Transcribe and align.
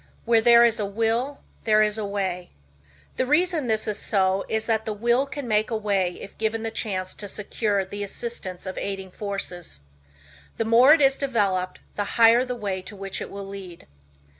"Where 0.25 0.41
There 0.41 0.65
Is 0.65 0.79
A 0.79 0.85
Will 0.87 1.43
There 1.63 1.83
Is 1.83 1.99
A 1.99 2.05
Way." 2.07 2.49
The 3.17 3.25
reason 3.27 3.67
this 3.67 3.87
is 3.87 3.99
so 3.99 4.43
is 4.49 4.65
that 4.65 4.83
the 4.85 4.93
Will 4.95 5.27
can 5.27 5.47
make 5.47 5.69
a 5.69 5.77
way 5.77 6.13
if 6.19 6.35
given 6.39 6.63
the 6.63 6.71
chance 6.71 7.13
to 7.13 7.27
secure 7.27 7.85
the 7.85 8.01
assistance 8.03 8.65
of 8.65 8.79
aiding 8.79 9.11
forces. 9.11 9.81
The 10.57 10.65
more 10.65 10.91
it 10.93 11.01
is 11.01 11.17
developed 11.17 11.81
the 11.97 12.03
higher 12.17 12.43
the 12.43 12.55
way 12.55 12.81
to 12.81 12.95
which 12.95 13.21
it 13.21 13.29
will 13.29 13.45
lead. 13.45 13.85